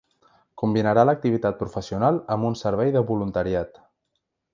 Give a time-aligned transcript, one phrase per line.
[0.59, 3.79] Combinarà l’activitat professional amb un servei de voluntariat.